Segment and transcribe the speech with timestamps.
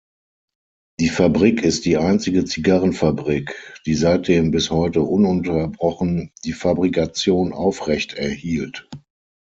[0.99, 8.89] Die Fabrik ist die einzige Zigarrenfabrik, die seitdem bis heute ununterbrochen die Fabrikation aufrechterhielt.